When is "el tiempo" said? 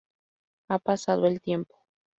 1.27-1.75